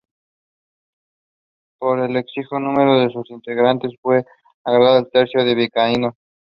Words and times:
Por 1.77 1.99
el 1.99 2.17
exiguo 2.17 2.59
número 2.59 2.99
de 3.01 3.11
sus 3.13 3.29
integrantes 3.29 3.91
fue 4.01 4.25
agregada 4.63 4.97
al 4.97 5.11
Tercio 5.11 5.45
de 5.45 5.53
Vizcaínos. 5.53 6.15